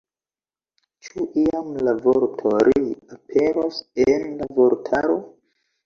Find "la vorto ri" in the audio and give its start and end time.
1.89-2.83